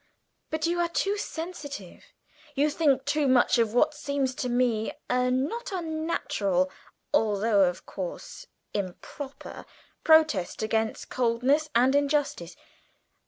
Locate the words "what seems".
3.75-4.33